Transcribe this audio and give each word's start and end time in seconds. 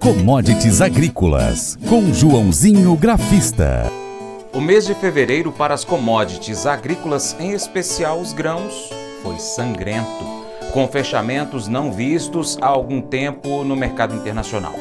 Commodities 0.00 0.80
Agrícolas, 0.80 1.76
com 1.86 2.10
Joãozinho 2.10 2.96
Grafista. 2.96 3.92
O 4.50 4.58
mês 4.58 4.86
de 4.86 4.94
fevereiro 4.94 5.52
para 5.52 5.74
as 5.74 5.84
commodities 5.84 6.64
agrícolas, 6.64 7.36
em 7.38 7.50
especial 7.52 8.18
os 8.18 8.32
grãos, 8.32 8.88
foi 9.22 9.38
sangrento, 9.38 10.24
com 10.72 10.88
fechamentos 10.88 11.68
não 11.68 11.92
vistos 11.92 12.56
há 12.62 12.66
algum 12.66 13.02
tempo 13.02 13.62
no 13.62 13.76
mercado 13.76 14.16
internacional. 14.16 14.72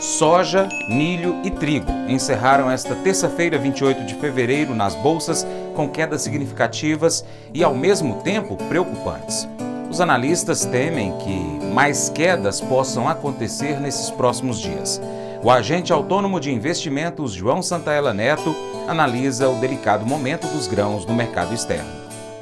Soja, 0.00 0.68
milho 0.88 1.40
e 1.44 1.50
trigo 1.52 1.92
encerraram 2.08 2.68
esta 2.68 2.96
terça-feira, 2.96 3.56
28 3.56 4.04
de 4.04 4.14
fevereiro, 4.14 4.74
nas 4.74 4.96
bolsas 4.96 5.46
com 5.76 5.88
quedas 5.88 6.22
significativas 6.22 7.24
e, 7.54 7.62
ao 7.62 7.72
mesmo 7.72 8.16
tempo, 8.22 8.56
preocupantes. 8.56 9.46
Os 9.90 10.00
analistas 10.00 10.64
temem 10.64 11.12
que 11.18 11.66
mais 11.66 12.08
quedas 12.08 12.60
possam 12.60 13.08
acontecer 13.08 13.80
nesses 13.80 14.08
próximos 14.08 14.60
dias. 14.60 15.02
O 15.42 15.50
agente 15.50 15.92
autônomo 15.92 16.38
de 16.38 16.52
investimentos 16.52 17.32
João 17.32 17.60
Santaella 17.60 18.14
Neto 18.14 18.54
analisa 18.86 19.48
o 19.48 19.58
delicado 19.58 20.06
momento 20.06 20.46
dos 20.46 20.68
grãos 20.68 21.04
no 21.04 21.12
mercado 21.12 21.52
externo. 21.52 21.99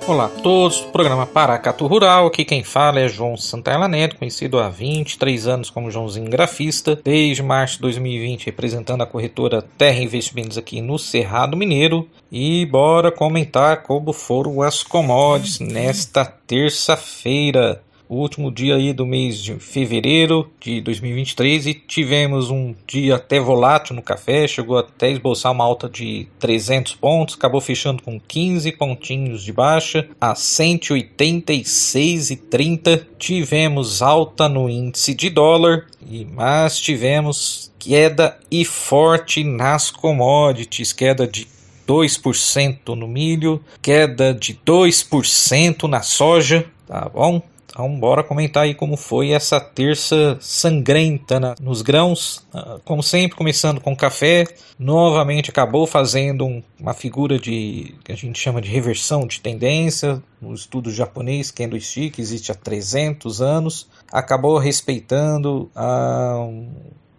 Olá 0.09 0.25
a 0.25 0.29
todos, 0.31 0.81
programa 0.81 1.27
Paracato 1.27 1.87
Rural, 1.87 2.29
aqui 2.29 2.43
quem 2.43 2.65
fala 2.65 2.99
é 2.99 3.07
João 3.09 3.37
Santana 3.37 3.87
Neto, 3.87 4.17
conhecido 4.17 4.59
há 4.59 4.71
23 4.71 5.47
anos 5.47 5.69
como 5.69 5.91
Joãozinho 5.91 6.31
Grafista, 6.31 6.97
desde 6.97 7.43
março 7.43 7.75
de 7.75 7.83
2020 7.83 8.47
representando 8.47 9.03
a 9.03 9.07
corretora 9.07 9.61
Terra 9.61 9.99
Investimentos 9.99 10.57
aqui 10.57 10.81
no 10.81 10.99
Cerrado 10.99 11.59
Mineiro. 11.59 12.09
E 12.33 12.65
bora 12.65 13.13
comentar 13.13 13.83
como 13.83 14.15
foram 14.15 14.63
as 14.63 14.83
commodities 14.83 15.61
nesta 15.61 16.25
terça-feira 16.25 17.83
o 18.09 18.17
último 18.17 18.51
dia 18.51 18.77
aí 18.77 18.91
do 18.93 19.05
mês 19.05 19.39
de 19.39 19.55
fevereiro 19.57 20.51
de 20.61 20.81
2023 20.81 21.67
e 21.67 21.75
tivemos 21.75 22.51
um 22.51 22.75
dia 22.87 23.17
até 23.17 23.39
volátil 23.39 23.95
no 23.95 24.01
café, 24.03 24.49
chegou 24.49 24.79
até 24.79 25.11
esboçar 25.11 25.53
uma 25.53 25.65
alta 25.65 25.87
de 25.89 26.27
300 26.39 26.95
pontos, 26.95 27.35
acabou 27.35 27.61
fechando 27.61 28.03
com 28.03 28.19
15 28.19 28.73
pontinhos 28.73 29.45
de 29.45 29.53
baixa 29.53 30.09
a 30.21 30.33
186,30. 30.33 33.07
Tivemos 33.19 34.01
alta 34.01 34.49
no 34.49 34.71
índice 34.71 35.15
de 35.15 35.29
dólar, 35.29 35.87
e 36.09 36.25
mas 36.25 36.81
tivemos 36.81 37.71
queda 37.79 38.39
e 38.51 38.65
forte 38.65 39.45
nas 39.45 39.91
commodities, 39.91 40.93
queda 40.93 41.27
de 41.27 41.47
2% 41.87 42.95
no 42.95 43.07
milho, 43.07 43.63
queda 43.81 44.35
de 44.35 44.55
2% 44.55 45.85
na 45.85 46.03
soja, 46.03 46.67
tá 46.87 47.09
bom? 47.09 47.41
Então, 47.79 47.97
bora 47.97 48.25
comentar 48.25 48.65
aí 48.65 48.75
como 48.75 48.97
foi 48.97 49.31
essa 49.31 49.61
terça 49.61 50.37
sangrenta 50.41 51.55
nos 51.61 51.81
grãos. 51.81 52.39
Uh, 52.53 52.81
como 52.85 53.05
sempre, 53.05 53.37
começando 53.37 53.81
com 53.81 53.95
café. 53.95 54.49
Novamente 54.77 55.51
acabou 55.51 55.87
fazendo 55.87 56.45
um, 56.45 56.61
uma 56.77 56.93
figura 56.93 57.39
de 57.39 57.95
que 58.03 58.11
a 58.11 58.17
gente 58.17 58.37
chama 58.37 58.61
de 58.61 58.69
reversão 58.69 59.25
de 59.29 59.41
tendência. 59.41 60.21
No 60.43 60.53
estudo 60.53 60.91
japonês, 60.91 61.53
Candlestick, 61.53 62.19
existe 62.19 62.51
há 62.51 62.55
300 62.57 63.41
anos. 63.41 63.89
Acabou 64.11 64.59
respeitando 64.59 65.71
a, 65.73 66.49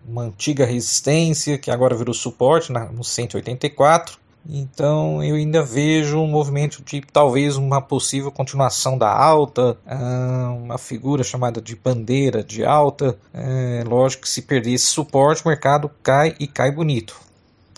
uma 0.06 0.24
antiga 0.24 0.66
resistência 0.66 1.58
que 1.58 1.72
agora 1.72 1.96
virou 1.96 2.14
suporte 2.14 2.70
na, 2.70 2.92
no 2.92 3.06
184 3.06 4.20
então 4.48 5.24
eu 5.24 5.36
ainda 5.36 5.64
vejo 5.64 6.20
um 6.20 6.28
movimento 6.28 6.84
de 6.84 7.02
talvez 7.02 7.56
uma 7.58 7.82
possível 7.82 8.32
continuação 8.32 8.98
da 8.98 9.12
alta, 9.12 9.78
ah, 9.86 10.56
uma 10.58 10.78
figura 10.78 11.24
chamada 11.24 11.62
de 11.62 11.76
bandeira 11.76 12.44
de 12.44 12.64
alta. 12.64 13.18
É, 13.34 13.84
lógico 13.86 14.24
que 14.24 14.30
se 14.30 14.42
perder 14.42 14.74
esse 14.74 14.88
suporte, 14.88 15.44
o 15.46 15.48
mercado 15.48 15.90
cai 16.02 16.36
e 16.40 16.48
cai 16.48 16.72
bonito 16.72 17.29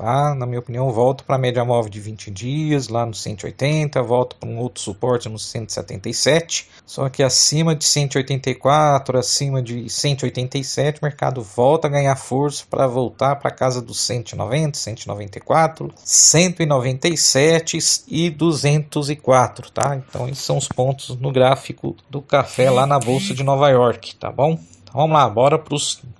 tá? 0.02 0.33
Na 0.33 0.47
minha 0.47 0.59
opinião, 0.59 0.91
volto 0.91 1.23
para 1.23 1.35
a 1.35 1.39
média 1.39 1.63
móvel 1.63 1.91
de 1.91 1.99
20 1.99 2.31
dias, 2.31 2.88
lá 2.88 3.06
no 3.06 3.13
180, 3.13 4.01
volto 4.01 4.35
para 4.35 4.50
um 4.50 4.57
outro 4.57 4.81
suporte 4.81 5.29
no 5.29 5.38
177, 5.38 6.67
só 6.88 7.07
que 7.07 7.22
acima 7.22 7.75
de 7.75 7.85
184, 7.85 9.19
acima 9.19 9.62
de 9.62 9.88
187, 9.88 11.00
o 11.00 11.06
mercado 11.06 11.44
volta 11.44 11.88
a 11.88 11.91
ganhar 11.91 12.16
força 12.16 12.63
para 12.67 12.88
voltar 12.88 13.35
para 13.35 13.51
casa 13.51 13.79
dos 13.79 14.00
190, 14.00 14.75
194, 14.75 15.94
197 16.03 17.78
e 18.07 18.31
204, 18.31 19.69
tá? 19.69 19.95
Então 19.95 20.28
esses 20.28 20.44
são 20.44 20.57
os 20.57 20.68
pontos 20.68 21.16
no 21.18 21.31
gráfico 21.31 21.95
do 22.09 22.23
café 22.23 22.72
lá 22.72 22.88
na 22.88 23.00
bolsa 23.00 23.35
de 23.35 23.44
Nova 23.44 23.69
York, 23.69 24.16
tá 24.16 24.31
bom? 24.31 24.57
Vamos 24.94 25.12
lá, 25.12 25.29
bora 25.29 25.57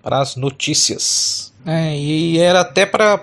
para 0.02 0.20
as 0.20 0.36
notícias. 0.36 1.54
É, 1.66 1.96
e 1.96 2.40
era 2.40 2.62
até 2.62 2.86
para 2.86 3.20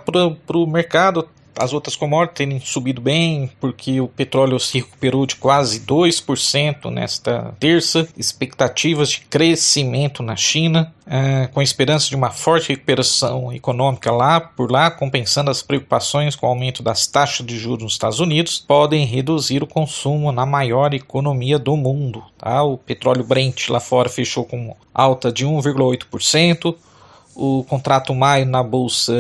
o 0.55 0.67
mercado 0.67 1.29
as 1.59 1.73
outras 1.73 1.97
commodities 1.97 2.37
terem 2.37 2.61
subido 2.61 3.01
bem, 3.01 3.51
porque 3.61 4.01
o 4.01 4.09
petróleo 4.09 4.59
se 4.59 4.79
recuperou 4.79 5.27
de 5.27 5.37
quase 5.37 5.81
2% 5.81 6.91
nesta 6.91 7.55
terça, 7.59 8.09
expectativas 8.17 9.11
de 9.11 9.21
crescimento 9.23 10.23
na 10.23 10.37
China, 10.37 10.93
é, 11.07 11.47
com 11.49 11.63
esperança 11.63 12.09
de 12.09 12.17
uma 12.17 12.31
forte 12.31 12.69
recuperação 12.69 13.53
econômica 13.53 14.11
lá 14.11 14.41
por 14.41 14.71
lá, 14.71 14.91
compensando 14.91 15.51
as 15.51 15.63
preocupações 15.63 16.37
com 16.37 16.47
o 16.47 16.51
aumento 16.51 16.83
das 16.83 17.07
taxas 17.07 17.47
de 17.47 17.59
juros 17.59 17.83
nos 17.83 17.93
Estados 17.93 18.21
Unidos, 18.21 18.59
podem 18.59 19.07
reduzir 19.07 19.63
o 19.63 19.67
consumo 19.67 20.31
na 20.31 20.45
maior 20.45 20.93
economia 20.93 21.59
do 21.59 21.77
mundo. 21.77 22.23
Tá? 22.37 22.63
O 22.63 22.77
petróleo 22.77 23.25
Brent 23.25 23.69
lá 23.69 23.81
fora 23.81 24.09
fechou 24.09 24.45
com 24.45 24.77
alta 24.93 25.33
de 25.33 25.47
1,8%, 25.47 26.75
o 27.39 27.63
contrato 27.63 28.13
maio 28.13 28.45
na 28.45 28.65
Bolsa 28.65 29.15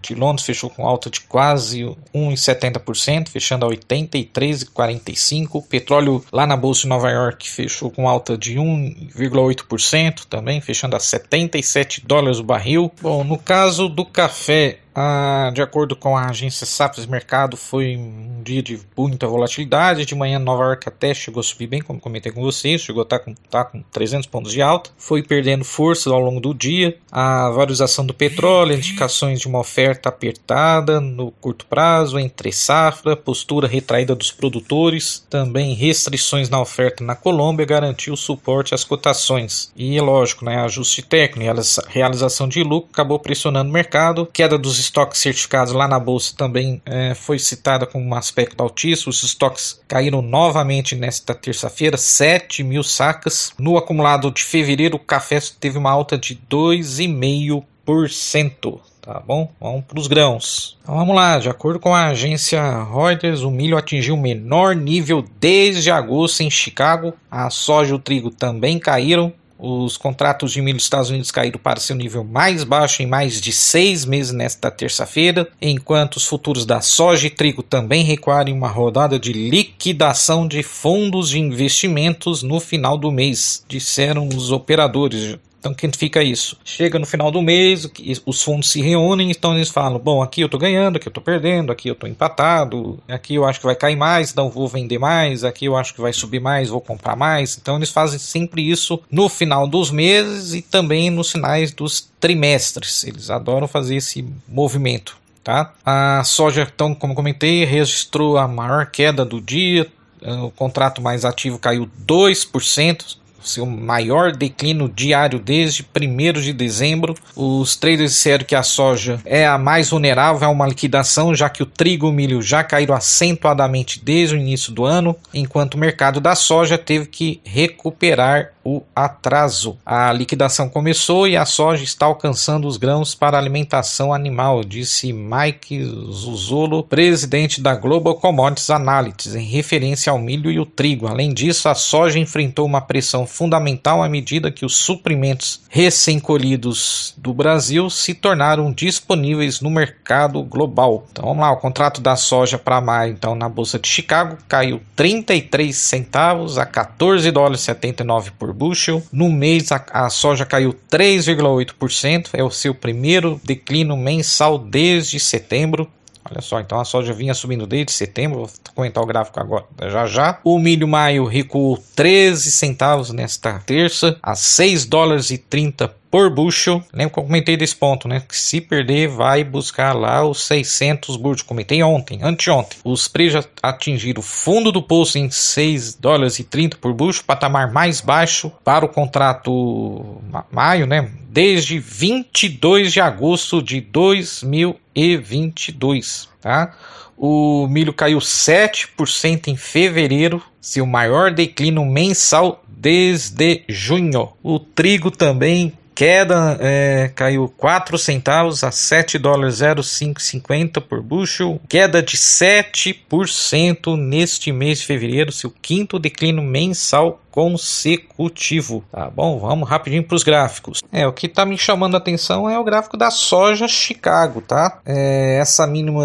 de 0.00 0.14
Londres 0.14 0.46
fechou 0.46 0.70
com 0.70 0.86
alta 0.86 1.10
de 1.10 1.20
quase 1.22 1.84
1,70%, 2.14 3.28
fechando 3.28 3.66
a 3.66 3.70
83,45%. 3.70 5.48
O 5.52 5.62
petróleo 5.62 6.24
lá 6.32 6.46
na 6.46 6.56
Bolsa 6.56 6.82
de 6.82 6.88
Nova 6.88 7.10
York 7.10 7.50
fechou 7.50 7.90
com 7.90 8.08
alta 8.08 8.38
de 8.38 8.56
1,8%, 8.58 10.24
também 10.30 10.60
fechando 10.60 10.94
a 10.94 11.00
77 11.00 12.06
dólares 12.06 12.38
o 12.38 12.44
barril. 12.44 12.92
Bom, 13.02 13.24
no 13.24 13.36
caso 13.36 13.88
do 13.88 14.06
café, 14.06 14.78
ah, 15.00 15.52
de 15.54 15.62
acordo 15.62 15.94
com 15.94 16.16
a 16.16 16.28
agência 16.28 16.66
Safras 16.66 17.06
Mercado, 17.06 17.56
foi 17.56 17.96
um 17.96 18.42
dia 18.42 18.60
de 18.60 18.80
muita 18.96 19.28
volatilidade. 19.28 20.04
De 20.04 20.12
manhã, 20.16 20.40
Nova 20.40 20.64
York 20.64 20.88
até 20.88 21.14
chegou 21.14 21.38
a 21.38 21.44
subir 21.44 21.68
bem, 21.68 21.80
como 21.80 22.00
comentei 22.00 22.32
com 22.32 22.42
vocês, 22.42 22.80
chegou 22.80 23.02
a 23.02 23.04
estar 23.04 23.20
tá 23.20 23.24
com, 23.24 23.34
tá 23.48 23.64
com 23.64 23.80
300 23.92 24.26
pontos 24.26 24.50
de 24.50 24.60
alta. 24.60 24.90
Foi 24.98 25.22
perdendo 25.22 25.64
força 25.64 26.10
ao 26.10 26.18
longo 26.18 26.40
do 26.40 26.52
dia. 26.52 26.98
A 27.12 27.48
valorização 27.48 28.04
do 28.04 28.12
petróleo, 28.12 28.74
indicações 28.74 29.38
de 29.38 29.46
uma 29.46 29.60
oferta 29.60 30.08
apertada 30.08 31.00
no 31.00 31.30
curto 31.30 31.64
prazo, 31.66 32.18
entre 32.18 32.50
safra, 32.50 33.14
postura 33.14 33.68
retraída 33.68 34.16
dos 34.16 34.32
produtores, 34.32 35.24
também 35.30 35.74
restrições 35.74 36.50
na 36.50 36.60
oferta 36.60 37.04
na 37.04 37.14
Colômbia 37.14 37.64
garantiu 37.64 38.16
suporte 38.16 38.74
às 38.74 38.82
cotações. 38.82 39.72
E 39.76 40.00
lógico, 40.00 40.44
né, 40.44 40.56
ajuste 40.56 41.02
técnico, 41.02 41.54
realização 41.88 42.48
de 42.48 42.64
lucro 42.64 42.90
acabou 42.92 43.20
pressionando 43.20 43.70
o 43.70 43.72
mercado, 43.72 44.26
queda 44.26 44.58
dos 44.58 44.87
estoques 44.88 45.20
certificados 45.20 45.72
lá 45.72 45.86
na 45.86 46.00
bolsa 46.00 46.34
também 46.36 46.82
é, 46.84 47.14
foi 47.14 47.38
citada 47.38 47.86
como 47.86 48.04
um 48.04 48.14
aspecto 48.14 48.60
altíssimo. 48.62 49.10
Os 49.10 49.22
estoques 49.22 49.80
caíram 49.86 50.20
novamente 50.20 50.96
nesta 50.96 51.32
terça-feira, 51.34 51.96
7 51.96 52.64
mil 52.64 52.82
sacas. 52.82 53.52
No 53.58 53.76
acumulado 53.76 54.30
de 54.30 54.42
fevereiro, 54.42 54.96
o 54.96 55.00
café 55.00 55.38
teve 55.60 55.76
uma 55.78 55.90
alta 55.90 56.16
de 56.18 56.34
2,5%. 56.50 58.80
Tá 59.00 59.22
bom? 59.26 59.50
Vamos 59.58 59.84
para 59.86 59.98
os 59.98 60.06
grãos. 60.06 60.76
Então 60.82 60.94
vamos 60.94 61.16
lá, 61.16 61.38
de 61.38 61.48
acordo 61.48 61.80
com 61.80 61.94
a 61.94 62.08
agência 62.08 62.60
Reuters, 62.84 63.40
o 63.40 63.50
milho 63.50 63.78
atingiu 63.78 64.14
o 64.14 64.20
menor 64.20 64.76
nível 64.76 65.24
desde 65.40 65.90
agosto 65.90 66.42
em 66.42 66.50
Chicago. 66.50 67.14
A 67.30 67.48
soja 67.48 67.92
e 67.92 67.94
o 67.94 67.98
trigo 67.98 68.30
também 68.30 68.78
caíram. 68.78 69.32
Os 69.58 69.96
contratos 69.96 70.52
de 70.52 70.62
milho 70.62 70.76
dos 70.76 70.84
Estados 70.84 71.10
Unidos 71.10 71.32
caíram 71.32 71.58
para 71.58 71.80
seu 71.80 71.96
nível 71.96 72.22
mais 72.22 72.62
baixo 72.62 73.02
em 73.02 73.06
mais 73.06 73.40
de 73.40 73.50
seis 73.50 74.04
meses 74.04 74.32
nesta 74.32 74.70
terça-feira, 74.70 75.48
enquanto 75.60 76.16
os 76.16 76.26
futuros 76.26 76.64
da 76.64 76.80
soja 76.80 77.26
e 77.26 77.30
trigo 77.30 77.60
também 77.60 78.04
recuaram 78.04 78.50
em 78.50 78.54
uma 78.54 78.68
rodada 78.68 79.18
de 79.18 79.32
liquidação 79.32 80.46
de 80.46 80.62
fundos 80.62 81.30
de 81.30 81.40
investimentos 81.40 82.42
no 82.44 82.60
final 82.60 82.96
do 82.96 83.10
mês, 83.10 83.64
disseram 83.66 84.28
os 84.28 84.52
operadores. 84.52 85.36
Então, 85.58 85.74
quem 85.74 85.90
fica 85.90 86.22
isso? 86.22 86.56
Chega 86.64 86.98
no 86.98 87.06
final 87.06 87.30
do 87.30 87.42
mês, 87.42 87.88
os 88.24 88.42
fundos 88.42 88.70
se 88.70 88.80
reúnem, 88.80 89.30
então 89.30 89.56
eles 89.56 89.68
falam: 89.68 89.98
bom, 89.98 90.22
aqui 90.22 90.40
eu 90.40 90.46
estou 90.46 90.60
ganhando, 90.60 90.96
aqui 90.96 91.08
eu 91.08 91.10
estou 91.10 91.22
perdendo, 91.22 91.72
aqui 91.72 91.88
eu 91.88 91.94
estou 91.94 92.08
empatado, 92.08 92.98
aqui 93.08 93.34
eu 93.34 93.44
acho 93.44 93.58
que 93.58 93.66
vai 93.66 93.74
cair 93.74 93.96
mais, 93.96 94.30
então 94.30 94.48
vou 94.48 94.68
vender 94.68 94.98
mais, 94.98 95.42
aqui 95.42 95.64
eu 95.64 95.76
acho 95.76 95.92
que 95.92 96.00
vai 96.00 96.12
subir 96.12 96.40
mais, 96.40 96.68
vou 96.68 96.80
comprar 96.80 97.16
mais. 97.16 97.58
Então, 97.60 97.76
eles 97.76 97.90
fazem 97.90 98.18
sempre 98.18 98.68
isso 98.70 99.00
no 99.10 99.28
final 99.28 99.66
dos 99.66 99.90
meses 99.90 100.54
e 100.54 100.62
também 100.62 101.10
nos 101.10 101.32
finais 101.32 101.72
dos 101.72 102.08
trimestres. 102.20 103.02
Eles 103.04 103.28
adoram 103.28 103.66
fazer 103.66 103.96
esse 103.96 104.24
movimento. 104.46 105.18
Tá? 105.42 105.72
A 105.84 106.22
soja, 106.24 106.70
então, 106.72 106.94
como 106.94 107.14
comentei, 107.14 107.64
registrou 107.64 108.36
a 108.36 108.46
maior 108.46 108.86
queda 108.90 109.24
do 109.24 109.40
dia. 109.40 109.90
O 110.20 110.50
contrato 110.50 111.00
mais 111.00 111.24
ativo 111.24 111.58
caiu 111.58 111.88
2%, 112.06 113.16
seu 113.42 113.66
maior 113.66 114.32
declínio 114.32 114.88
diário 114.88 115.38
desde 115.38 115.84
1 115.84 116.40
de 116.40 116.52
dezembro. 116.52 117.14
Os 117.36 117.76
traders 117.76 118.12
disseram 118.12 118.44
que 118.44 118.54
a 118.54 118.62
soja 118.62 119.20
é 119.24 119.46
a 119.46 119.58
mais 119.58 119.90
vulnerável 119.90 120.46
a 120.46 120.50
uma 120.50 120.66
liquidação, 120.66 121.34
já 121.34 121.48
que 121.48 121.62
o 121.62 121.66
trigo 121.66 122.06
e 122.06 122.10
o 122.10 122.12
milho 122.12 122.42
já 122.42 122.62
caíram 122.62 122.94
acentuadamente 122.94 124.00
desde 124.02 124.34
o 124.34 124.38
início 124.38 124.72
do 124.72 124.84
ano, 124.84 125.16
enquanto 125.32 125.74
o 125.74 125.78
mercado 125.78 126.20
da 126.20 126.34
soja 126.34 126.76
teve 126.76 127.06
que 127.06 127.40
recuperar 127.44 128.52
o 128.68 128.82
atraso. 128.94 129.78
A 129.84 130.12
liquidação 130.12 130.68
começou 130.68 131.26
e 131.26 131.36
a 131.36 131.46
soja 131.46 131.82
está 131.82 132.04
alcançando 132.04 132.68
os 132.68 132.76
grãos 132.76 133.14
para 133.14 133.38
alimentação 133.38 134.12
animal, 134.12 134.62
disse 134.62 135.10
Mike 135.10 135.82
Zuzolo, 135.84 136.84
presidente 136.84 137.62
da 137.62 137.74
Global 137.74 138.16
Commodities 138.16 138.68
Analytics, 138.68 139.34
em 139.34 139.46
referência 139.46 140.12
ao 140.12 140.18
milho 140.18 140.50
e 140.50 140.60
o 140.60 140.66
trigo. 140.66 141.06
Além 141.06 141.32
disso, 141.32 141.68
a 141.68 141.74
soja 141.74 142.18
enfrentou 142.18 142.66
uma 142.66 142.82
pressão 142.82 143.26
fundamental 143.28 144.02
à 144.02 144.08
medida 144.08 144.50
que 144.50 144.64
os 144.64 144.76
suprimentos 144.76 145.62
recém-colhidos 145.68 147.14
do 147.16 147.32
Brasil 147.32 147.88
se 147.90 148.14
tornaram 148.14 148.72
disponíveis 148.72 149.60
no 149.60 149.70
mercado 149.70 150.42
global. 150.42 151.06
Então 151.12 151.26
vamos 151.26 151.42
lá, 151.42 151.52
o 151.52 151.58
contrato 151.58 152.00
da 152.00 152.16
soja 152.16 152.58
para 152.58 152.80
maio, 152.80 153.12
então 153.12 153.34
na 153.34 153.48
bolsa 153.48 153.78
de 153.78 153.86
Chicago 153.86 154.38
caiu 154.48 154.80
33 154.96 155.76
centavos 155.76 156.58
a 156.58 156.66
14 156.66 157.30
dólares 157.30 157.60
79 157.60 158.32
por 158.32 158.52
bushel. 158.52 159.02
No 159.12 159.30
mês, 159.30 159.70
a, 159.70 159.84
a 159.92 160.10
soja 160.10 160.46
caiu 160.46 160.74
3,8%, 160.90 162.30
é 162.32 162.42
o 162.42 162.50
seu 162.50 162.74
primeiro 162.74 163.40
declínio 163.44 163.96
mensal 163.96 164.58
desde 164.58 165.20
setembro. 165.20 165.88
Olha 166.30 166.40
só, 166.40 166.60
então 166.60 166.78
a 166.78 166.84
soja 166.84 167.12
vinha 167.12 167.34
subindo 167.34 167.66
desde 167.66 167.92
setembro, 167.92 168.40
vou 168.40 168.50
comentar 168.74 169.02
o 169.02 169.06
gráfico 169.06 169.40
agora 169.40 169.64
já 169.88 170.06
já. 170.06 170.38
O 170.44 170.58
milho 170.58 170.86
maio 170.86 171.24
recuou 171.24 171.82
13 171.96 172.50
centavos 172.52 173.10
nesta 173.10 173.58
terça 173.60 174.18
a 174.22 174.34
6 174.34 174.84
dólares 174.84 175.30
e 175.30 175.38
30 175.38 175.88
por 176.10 176.28
bushel. 176.30 176.82
Lembra 176.92 177.14
que 177.14 177.18
eu 177.18 177.24
comentei 177.24 177.56
desse 177.56 177.74
ponto, 177.76 178.06
né? 178.08 178.22
Que 178.26 178.36
se 178.36 178.60
perder, 178.60 179.06
vai 179.08 179.44
buscar 179.44 179.94
lá 179.94 180.26
os 180.26 180.44
600 180.46 181.16
bushel. 181.16 181.46
Comentei 181.46 181.80
ontem, 181.82 182.20
anteontem. 182.22 182.78
Os 182.84 183.08
preços 183.08 183.48
atingiram 183.62 184.20
o 184.20 184.22
fundo 184.22 184.70
do 184.72 184.82
poço 184.82 185.18
em 185.18 185.30
6 185.30 185.94
dólares 185.94 186.38
e 186.38 186.44
30 186.44 186.76
por 186.78 186.92
bushel, 186.92 187.24
patamar 187.26 187.72
mais 187.72 188.00
baixo 188.00 188.52
para 188.64 188.84
o 188.84 188.88
contrato 188.88 190.20
maio, 190.50 190.86
né? 190.86 191.10
Desde 191.28 191.78
22 191.78 192.92
de 192.92 193.00
agosto 193.00 193.62
de 193.62 193.80
2022, 193.80 196.28
tá? 196.40 196.74
O 197.16 197.66
milho 197.66 197.92
caiu 197.92 198.18
7% 198.18 199.48
em 199.48 199.56
fevereiro, 199.56 200.40
seu 200.60 200.86
maior 200.86 201.32
declínio 201.32 201.84
mensal 201.84 202.62
desde 202.68 203.64
junho. 203.68 204.28
O 204.40 204.60
trigo 204.60 205.10
também 205.10 205.72
Queda 205.98 206.56
é, 206.60 207.10
caiu 207.12 207.52
4 207.56 207.98
centavos 207.98 208.62
a 208.62 208.70
7 208.70 209.18
dólares 209.18 209.56
0,550 209.56 210.80
por 210.80 211.02
bushel. 211.02 211.60
Queda 211.68 212.00
de 212.00 212.16
7% 212.16 213.96
neste 213.96 214.52
mês 214.52 214.78
de 214.78 214.86
fevereiro, 214.86 215.32
seu 215.32 215.50
quinto 215.50 215.98
declínio 215.98 216.40
mensal 216.40 217.20
consecutivo. 217.38 218.82
Tá 218.90 219.08
bom, 219.08 219.38
vamos 219.38 219.68
rapidinho 219.68 220.02
para 220.02 220.16
os 220.16 220.24
gráficos. 220.24 220.82
É, 220.90 221.06
o 221.06 221.12
que 221.12 221.26
está 221.26 221.46
me 221.46 221.56
chamando 221.56 221.94
a 221.94 221.98
atenção 221.98 222.50
é 222.50 222.58
o 222.58 222.64
gráfico 222.64 222.96
da 222.96 223.12
soja 223.12 223.68
Chicago, 223.68 224.40
tá? 224.40 224.80
É, 224.84 225.38
essa 225.38 225.64
mínima 225.64 226.02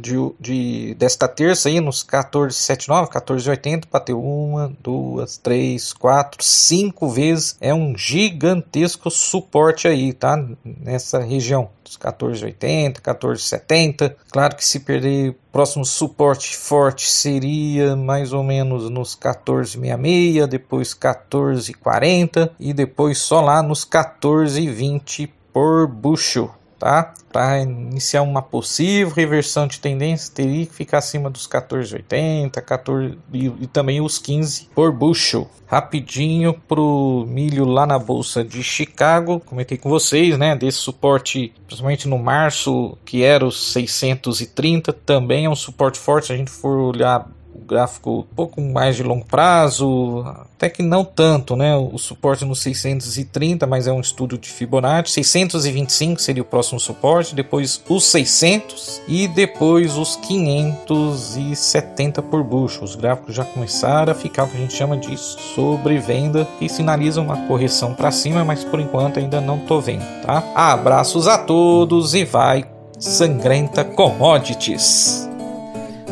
de, 0.00 0.14
de, 0.40 0.94
desta 0.94 1.28
terça 1.28 1.68
aí 1.68 1.80
nos 1.80 2.02
14,79, 2.02 3.10
14,80, 3.10 3.84
bateu 3.92 4.18
uma, 4.18 4.72
duas, 4.82 5.36
três, 5.36 5.92
quatro, 5.92 6.42
cinco 6.42 7.10
vezes. 7.10 7.58
É 7.60 7.74
um 7.74 7.94
gigantesco 7.94 9.10
suporte 9.10 9.86
aí, 9.86 10.14
tá? 10.14 10.42
Nessa 10.64 11.18
região 11.18 11.68
dos 11.84 11.98
14,80, 11.98 13.02
14,70. 13.02 14.14
Claro 14.30 14.56
que 14.56 14.64
se 14.64 14.80
perder 14.80 15.36
próximo 15.54 15.84
suporte 15.84 16.56
forte 16.56 17.08
seria 17.08 17.94
mais 17.94 18.32
ou 18.32 18.42
menos 18.42 18.90
nos 18.90 19.14
14,66, 19.14 20.48
depois 20.48 20.92
14,40 20.92 22.50
e 22.58 22.72
depois 22.72 23.18
só 23.18 23.40
lá 23.40 23.62
nos 23.62 23.84
14,20 23.84 25.30
por 25.52 25.86
bushel 25.86 26.50
tá? 26.78 27.14
Para 27.32 27.60
iniciar 27.62 28.22
uma 28.22 28.42
possível 28.42 29.12
reversão 29.12 29.66
de 29.66 29.80
tendência, 29.80 30.32
teria 30.32 30.66
que 30.66 30.74
ficar 30.74 30.98
acima 30.98 31.28
dos 31.28 31.46
14,80, 31.46 32.60
14 32.60 33.18
e, 33.32 33.66
também 33.66 34.00
os 34.00 34.18
15 34.18 34.68
por 34.74 34.92
bushel. 34.92 35.48
Rapidinho 35.66 36.54
pro 36.68 37.24
milho 37.28 37.64
lá 37.64 37.86
na 37.86 37.98
bolsa 37.98 38.44
de 38.44 38.62
Chicago, 38.62 39.40
comentei 39.40 39.76
com 39.76 39.88
vocês, 39.88 40.38
né, 40.38 40.54
desse 40.54 40.78
suporte, 40.78 41.52
principalmente 41.66 42.06
no 42.06 42.18
março, 42.18 42.96
que 43.04 43.24
era 43.24 43.44
os 43.44 43.72
630, 43.72 44.92
também 44.92 45.46
é 45.46 45.50
um 45.50 45.56
suporte 45.56 45.98
forte, 45.98 46.28
se 46.28 46.32
a 46.32 46.36
gente 46.36 46.50
for 46.50 46.76
olhar 46.76 47.28
gráfico 47.58 48.20
um 48.20 48.34
pouco 48.34 48.60
mais 48.60 48.96
de 48.96 49.02
longo 49.02 49.24
prazo, 49.24 50.24
até 50.56 50.68
que 50.68 50.82
não 50.82 51.04
tanto, 51.04 51.56
né? 51.56 51.76
O 51.76 51.98
suporte 51.98 52.44
no 52.44 52.54
630, 52.54 53.66
mas 53.66 53.86
é 53.86 53.92
um 53.92 54.00
estudo 54.00 54.38
de 54.38 54.48
Fibonacci. 54.48 55.14
625 55.14 56.20
seria 56.20 56.42
o 56.42 56.46
próximo 56.46 56.80
suporte, 56.80 57.34
depois 57.34 57.82
os 57.88 58.04
600 58.06 59.02
e 59.08 59.28
depois 59.28 59.96
os 59.96 60.16
570 60.16 62.22
por 62.22 62.42
bucho. 62.42 62.84
Os 62.84 62.94
gráficos 62.94 63.34
já 63.34 63.44
começaram 63.44 64.12
a 64.12 64.14
ficar 64.14 64.44
o 64.44 64.48
que 64.48 64.56
a 64.56 64.60
gente 64.60 64.74
chama 64.74 64.96
de 64.96 65.16
sobrevenda 65.16 66.46
e 66.60 66.68
sinalizam 66.68 67.24
uma 67.24 67.46
correção 67.46 67.94
para 67.94 68.10
cima, 68.10 68.44
mas 68.44 68.64
por 68.64 68.80
enquanto 68.80 69.18
ainda 69.18 69.40
não 69.40 69.60
tô 69.60 69.80
vendo, 69.80 70.04
tá? 70.22 70.42
Abraços 70.54 71.28
a 71.28 71.38
todos 71.38 72.14
e 72.14 72.24
vai 72.24 72.64
sangrenta 72.98 73.84
commodities. 73.84 75.28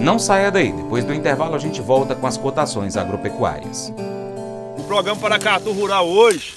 Não 0.02 0.18
saia 0.18 0.50
daí, 0.50 0.72
depois 0.72 1.04
do 1.04 1.14
intervalo 1.14 1.54
a 1.54 1.58
gente 1.60 1.80
volta 1.80 2.16
com 2.16 2.26
as 2.26 2.36
cotações 2.36 2.96
agropecuárias. 2.96 3.92
O 4.76 4.82
programa 4.82 5.20
Paracatu 5.20 5.70
Rural 5.70 6.08
hoje 6.08 6.54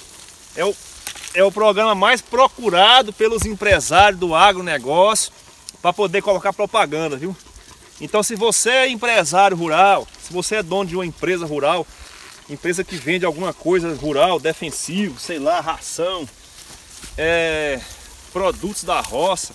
é 0.56 0.64
o, 0.64 0.74
é 1.32 1.44
o 1.44 1.52
programa 1.52 1.94
mais 1.94 2.20
procurado 2.20 3.12
pelos 3.12 3.44
empresários 3.44 4.18
do 4.18 4.34
agronegócio 4.34 5.32
para 5.80 5.92
poder 5.92 6.22
colocar 6.22 6.52
propaganda, 6.52 7.16
viu? 7.16 7.36
Então 8.00 8.20
se 8.20 8.34
você 8.34 8.70
é 8.70 8.88
empresário 8.88 9.56
rural, 9.56 10.08
se 10.20 10.32
você 10.32 10.56
é 10.56 10.62
dono 10.62 10.86
de 10.86 10.96
uma 10.96 11.06
empresa 11.06 11.46
rural, 11.46 11.86
empresa 12.50 12.82
que 12.82 12.96
vende 12.96 13.24
alguma 13.24 13.54
coisa 13.54 13.94
rural, 13.94 14.40
defensivo, 14.40 15.20
sei 15.20 15.38
lá, 15.38 15.60
ração, 15.60 16.28
é, 17.16 17.78
produtos 18.32 18.82
da 18.82 19.00
roça, 19.00 19.54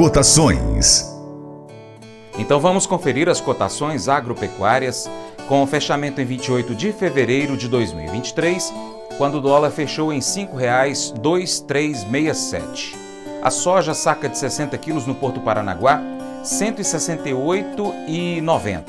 Cotações. 0.00 1.04
Então 2.38 2.58
vamos 2.58 2.86
conferir 2.86 3.28
as 3.28 3.38
cotações 3.38 4.08
agropecuárias 4.08 5.06
com 5.46 5.62
o 5.62 5.66
fechamento 5.66 6.22
em 6.22 6.24
28 6.24 6.74
de 6.74 6.90
fevereiro 6.90 7.54
de 7.54 7.68
2023, 7.68 8.72
quando 9.18 9.34
o 9.34 9.42
dólar 9.42 9.70
fechou 9.70 10.10
em 10.10 10.20
R$ 10.20 10.22
5,2367. 10.22 12.96
A 13.42 13.50
soja 13.50 13.92
saca 13.92 14.26
de 14.26 14.38
60 14.38 14.78
quilos 14.78 15.06
no 15.06 15.14
Porto 15.14 15.38
Paranaguá, 15.40 15.96
R$ 15.96 16.02
168,90. 16.44 18.82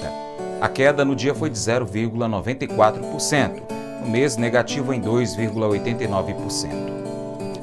A 0.62 0.70
queda 0.70 1.04
no 1.04 1.14
dia 1.14 1.36
foi 1.36 1.50
de 1.50 1.58
0,94%, 1.58 3.62
no 4.00 4.08
mês 4.10 4.38
negativo 4.38 4.94
em 4.94 5.02
2,89%. 5.02 6.70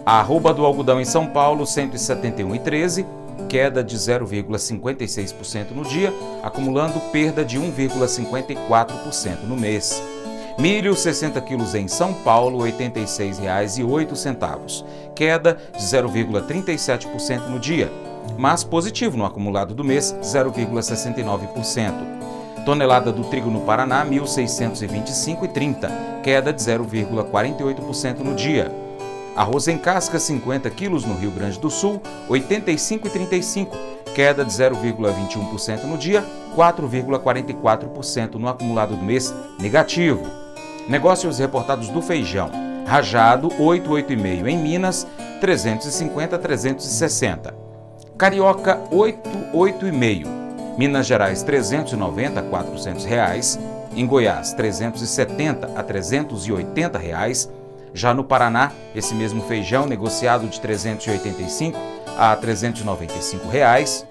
A 0.05 0.21
arroba 0.21 0.52
do 0.52 0.67
algodão 0.67 1.00
em 1.00 1.07
São 1.07 1.28
Paulo, 1.28 1.64
171,13 1.64 3.07
queda 3.49 3.85
de 3.85 3.97
0,56% 3.97 5.71
no 5.73 5.85
dia, 5.85 6.12
acumulando 6.42 6.99
perda 7.12 7.45
de 7.45 7.59
1,54% 7.59 9.45
no 9.45 9.57
mês. 9.57 10.02
Milho 10.59 10.97
60 10.97 11.40
quilos 11.42 11.75
em 11.75 11.87
São 11.87 12.12
Paulo, 12.12 12.64
R$ 12.64 12.73
86,08, 12.73 14.85
queda 15.14 15.57
de 15.76 15.83
0,37% 15.83 17.49
no 17.49 17.61
dia, 17.61 17.92
mas 18.37 18.64
positivo 18.64 19.16
no 19.16 19.25
acumulado 19.25 19.75
do 19.75 19.85
mês, 19.85 20.14
0,69%. 20.21 22.18
Tonelada 22.64 23.12
do 23.12 23.23
trigo 23.25 23.50
no 23.50 23.61
Paraná, 23.61 24.04
1.625,30, 24.04 25.88
queda 26.23 26.52
de 26.52 26.61
0,48% 26.61 28.18
no 28.18 28.35
dia. 28.35 28.88
Arroz 29.38 29.68
em 29.68 29.78
casca 29.78 30.18
50 30.18 30.68
quilos 30.71 31.04
no 31.04 31.14
Rio 31.14 31.30
Grande 31.30 31.61
do 31.61 31.71
Sul, 31.71 32.02
85,35, 32.28 33.68
queda 34.12 34.45
de 34.45 34.50
0,21% 34.50 35.85
no 35.85 35.97
dia, 35.97 36.25
4,44% 36.57 38.35
no 38.35 38.49
acumulado 38.49 38.97
do 38.97 39.04
mês 39.04 39.33
negativo. 39.61 40.26
Negócios 40.88 41.38
reportados 41.38 41.88
do 41.88 42.02
feijão. 42.02 42.50
Rajado 42.85 43.47
8,85 43.50 44.49
em 44.49 44.59
Minas, 44.59 45.07
350 45.40 46.37
360. 46.37 47.54
Carioca 48.18 48.80
8,85. 48.90 50.26
Minas 50.76 51.07
Gerais 51.07 51.45
390 51.45 52.40
a 52.40 52.42
400 52.42 53.04
reais. 53.04 53.57
Em 53.95 54.04
Goiás 54.04 54.52
370 54.54 55.78
a 55.78 55.83
380 55.85 56.99
reais. 56.99 57.49
Já 57.92 58.14
no 58.14 58.25
Paraná, 58.25 58.73
esse 58.95 59.14
mesmo 59.14 59.42
feijão 59.42 59.87
negociado 59.87 60.47
de 60.47 60.61
385 60.61 61.78
a 62.18 62.35
395 62.37 63.49
reais. 63.49 64.07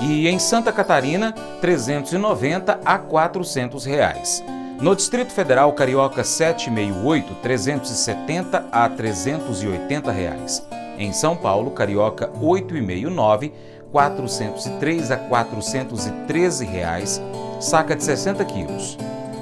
E 0.00 0.28
em 0.28 0.38
Santa 0.38 0.72
Catarina, 0.72 1.32
390 1.60 2.80
a 2.84 2.98
400 2.98 3.84
reais. 3.84 4.42
No 4.80 4.96
Distrito 4.96 5.30
Federal, 5.30 5.70
carioca 5.74 6.24
768, 6.24 7.34
370 7.42 8.64
a 8.72 8.88
380 8.88 10.10
reais. 10.10 10.66
Em 10.96 11.12
São 11.12 11.36
Paulo, 11.36 11.70
carioca 11.70 12.28
8,69, 12.40 13.52
403 13.92 15.10
a 15.10 15.16
413 15.18 16.64
reais. 16.64 17.20
Saca 17.60 17.94
de 17.94 18.02
60 18.02 18.42
quilos. 18.46 18.96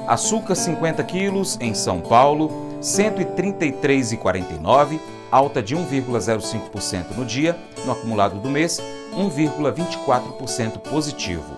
Açúcar 0.08 0.56
50 0.56 1.04
quilos 1.04 1.56
em 1.60 1.72
São 1.72 2.00
Paulo, 2.00 2.67
133,49, 2.80 4.98
alta 5.30 5.62
de 5.62 5.76
1,05% 5.76 7.16
no 7.16 7.24
dia, 7.24 7.56
no 7.84 7.92
acumulado 7.92 8.40
do 8.40 8.48
mês, 8.48 8.82
1,24% 9.14 10.78
positivo. 10.78 11.56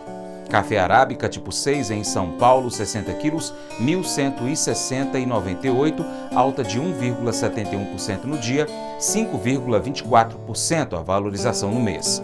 Café 0.49 0.81
arábica 0.81 1.29
tipo 1.29 1.53
6 1.53 1.93
em 1.93 2.03
São 2.03 2.33
Paulo, 2.33 2.69
60 2.71 3.13
quilos, 3.15 3.55
1.160,98, 3.81 6.05
alta 6.35 6.65
de 6.65 6.81
1,71% 6.81 8.25
no 8.25 8.37
dia, 8.37 8.67
5,24% 8.99 10.99
a 10.99 11.03
valorização 11.03 11.71
no 11.71 11.81
mês. 11.81 12.21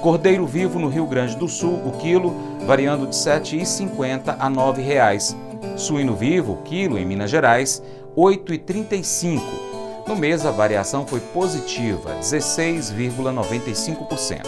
Cordeiro 0.00 0.44
vivo 0.46 0.80
no 0.80 0.88
Rio 0.88 1.06
Grande 1.06 1.36
do 1.36 1.46
Sul, 1.46 1.80
o 1.86 1.92
quilo, 1.92 2.34
variando 2.66 3.06
de 3.06 3.16
R$ 3.16 3.40
7,50 3.40 4.34
a 4.36 4.48
R$ 4.48 4.54
9,00. 4.54 5.36
Suíno 5.76 6.16
vivo, 6.16 6.56
quilo, 6.64 6.98
em 6.98 7.04
Minas 7.04 7.30
Gerais, 7.30 7.80
8,35. 8.20 9.40
No 10.06 10.14
mês, 10.14 10.44
a 10.44 10.50
variação 10.50 11.06
foi 11.06 11.20
positiva, 11.20 12.10
16,95%. 12.20 14.42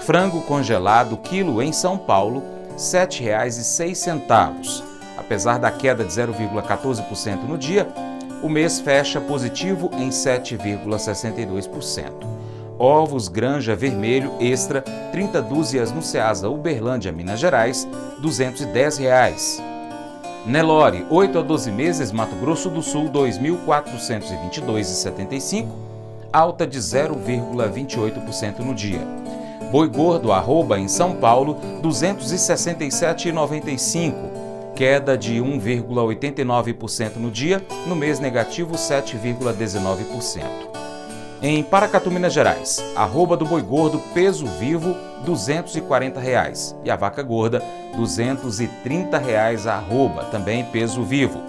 Frango 0.00 0.40
congelado 0.42 1.18
quilo 1.18 1.60
em 1.60 1.72
São 1.72 1.98
Paulo, 1.98 2.42
R$ 2.70 2.76
7,06. 2.76 4.82
Apesar 5.18 5.58
da 5.58 5.70
queda 5.70 6.02
de 6.04 6.10
0,14% 6.10 7.42
no 7.42 7.58
dia, 7.58 7.86
o 8.42 8.48
mês 8.48 8.80
fecha 8.80 9.20
positivo 9.20 9.90
em 9.94 10.08
7,62%. 10.08 12.12
Ovos 12.78 13.28
Granja 13.28 13.76
Vermelho 13.76 14.32
Extra, 14.40 14.80
30 15.12 15.42
dúzias 15.42 15.92
no 15.92 16.00
Ceasa 16.00 16.48
Uberlândia, 16.48 17.12
Minas 17.12 17.40
Gerais, 17.40 17.86
210 18.20 18.96
reais. 18.98 19.62
Nelore, 20.46 21.04
8 21.10 21.40
a 21.40 21.42
12 21.42 21.72
meses, 21.72 22.12
Mato 22.12 22.36
Grosso 22.36 22.70
do 22.70 22.80
Sul, 22.80 23.10
2.422,75, 23.10 25.66
alta 26.32 26.64
de 26.64 26.78
0,28% 26.78 28.60
no 28.60 28.72
dia. 28.72 29.00
Boi 29.72 29.88
gordo, 29.88 30.30
arroba, 30.30 30.78
em 30.78 30.86
São 30.86 31.16
Paulo, 31.16 31.56
267,95, 31.82 34.14
queda 34.76 35.18
de 35.18 35.40
1,89% 35.40 37.16
no 37.16 37.28
dia, 37.28 37.60
no 37.84 37.96
mês 37.96 38.20
negativo 38.20 38.76
7,19%. 38.76 40.44
Em 41.42 41.60
Paracatu, 41.64 42.08
Minas 42.08 42.32
Gerais, 42.32 42.84
arroba 42.94 43.36
do 43.36 43.44
boi 43.44 43.62
gordo 43.62 43.98
peso 44.14 44.46
vivo 44.46 44.94
240 45.24 46.20
reais, 46.20 46.76
e 46.84 46.90
a 46.90 46.96
vaca 46.96 47.22
gorda 47.22 47.62
230 47.96 49.16
reais 49.18 49.66
arroba, 49.66 50.24
também 50.24 50.64
peso 50.64 51.02
vivo. 51.02 51.40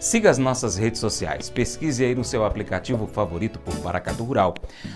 Siga 0.00 0.30
as 0.30 0.38
nossas 0.38 0.78
redes 0.78 0.98
sociais, 0.98 1.50
pesquise 1.50 2.02
aí 2.02 2.14
no 2.14 2.24
seu 2.24 2.42
aplicativo 2.42 3.06
favorito 3.06 3.58
por 3.58 3.76
Paracato 3.80 4.24
Rural. 4.24 4.54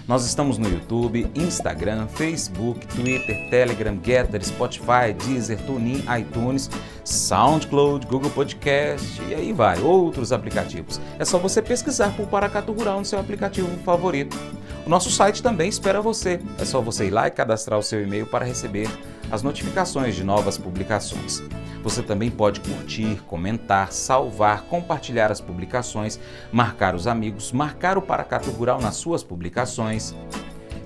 Nós 0.09 0.25
estamos 0.25 0.57
no 0.57 0.67
YouTube, 0.67 1.31
Instagram, 1.35 2.07
Facebook, 2.07 2.87
Twitter, 2.87 3.51
Telegram, 3.51 4.01
Getter, 4.03 4.43
Spotify, 4.43 5.13
Deezer, 5.27 5.59
TuneIn, 5.67 6.03
iTunes, 6.19 6.71
SoundCloud, 7.05 8.07
Google 8.07 8.31
Podcast 8.31 9.21
e 9.29 9.35
aí 9.35 9.53
vai, 9.53 9.79
outros 9.83 10.33
aplicativos. 10.33 10.99
É 11.19 11.25
só 11.27 11.39
você 11.39 11.61
pesquisar 11.61 12.17
por 12.17 12.27
Paracato 12.27 12.73
Rural 12.73 13.01
no 13.01 13.05
seu 13.05 13.21
aplicativo 13.21 13.69
favorito. 13.85 14.35
O 14.87 14.91
nosso 14.91 15.11
site 15.11 15.43
também 15.43 15.69
espera 15.69 16.03
você. 16.03 16.39
É 16.59 16.65
só 16.65 16.81
você 16.81 17.07
ir 17.07 17.11
lá 17.11 17.27
e 17.27 17.31
cadastrar 17.31 17.79
o 17.79 17.83
seu 17.83 18.03
e-mail 18.03 18.27
para 18.27 18.45
receber 18.45 18.87
as 19.31 19.43
notificações 19.43 20.15
de 20.15 20.23
novas 20.23 20.59
publicações. 20.59 21.43
Você 21.83 22.03
também 22.03 22.31
pode 22.31 22.61
curtir, 22.61 23.23
comentar, 23.27 23.93
salvar, 23.93 24.63
compartilhar 24.65 25.33
as 25.33 25.41
publicações, 25.41 26.21
marcar 26.53 26.95
os 26.95 27.07
amigos, 27.07 27.51
marcar 27.51 27.97
o 27.97 28.03
Paracato 28.03 28.51
Rural 28.51 28.79
nas 28.79 28.97
suas 28.97 29.23
publicações. 29.23 30.15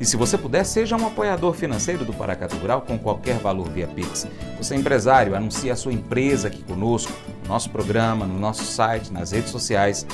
E 0.01 0.05
se 0.05 0.17
você 0.17 0.39
puder, 0.39 0.65
seja 0.65 0.97
um 0.97 1.05
apoiador 1.05 1.53
financeiro 1.53 2.05
do 2.05 2.13
Paracato 2.13 2.57
Rural 2.57 2.83
com 2.83 2.97
qualquer 2.97 3.39
valor 3.39 3.69
via 3.69 3.89
Pix. 3.89 4.29
Você 4.57 4.75
é 4.75 4.79
empresário, 4.79 5.35
anuncie 5.35 5.73
a 5.73 5.77
sua 5.77 5.93
empresa 5.93 6.47
aqui 6.47 6.63
conosco, 6.63 7.13
no 7.43 7.49
nosso 7.49 7.69
programa, 7.71 8.25
no 8.25 8.39
nosso 8.39 8.65
site, 8.65 9.13
nas 9.13 9.33
redes 9.33 9.51
sociais. 9.51 10.07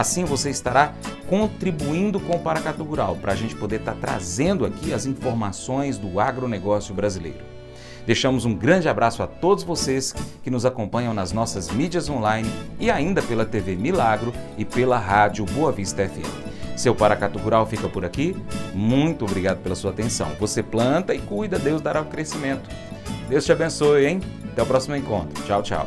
Assim 0.00 0.24
você 0.24 0.48
estará 0.48 0.94
contribuindo 1.28 2.18
com 2.18 2.34
o 2.34 2.38
Paracato 2.38 2.82
Rural 2.82 3.16
para 3.16 3.34
a 3.34 3.36
gente 3.36 3.54
poder 3.54 3.80
estar 3.80 3.94
trazendo 3.96 4.64
aqui 4.64 4.94
as 4.94 5.04
informações 5.04 5.98
do 5.98 6.18
agronegócio 6.18 6.94
brasileiro. 6.94 7.44
Deixamos 8.06 8.46
um 8.46 8.54
grande 8.54 8.88
abraço 8.88 9.22
a 9.22 9.26
todos 9.26 9.62
vocês 9.62 10.14
que 10.42 10.48
nos 10.48 10.64
acompanham 10.64 11.12
nas 11.12 11.32
nossas 11.32 11.68
mídias 11.68 12.08
online 12.08 12.50
e 12.78 12.90
ainda 12.90 13.20
pela 13.20 13.44
TV 13.44 13.76
Milagro 13.76 14.32
e 14.56 14.64
pela 14.64 14.96
rádio 14.96 15.44
Boa 15.44 15.70
Vista 15.70 16.08
FM. 16.08 16.78
Seu 16.78 16.94
Paracato 16.94 17.38
Rural 17.38 17.66
fica 17.66 17.86
por 17.86 18.02
aqui. 18.02 18.34
Muito 18.72 19.26
obrigado 19.26 19.58
pela 19.58 19.74
sua 19.74 19.90
atenção. 19.90 20.30
Você 20.40 20.62
planta 20.62 21.14
e 21.14 21.18
cuida, 21.18 21.58
Deus 21.58 21.82
dará 21.82 22.00
o 22.00 22.06
crescimento. 22.06 22.70
Deus 23.28 23.44
te 23.44 23.52
abençoe, 23.52 24.06
hein? 24.06 24.20
Até 24.50 24.62
o 24.62 24.66
próximo 24.66 24.96
encontro. 24.96 25.44
Tchau, 25.44 25.62
tchau. 25.62 25.86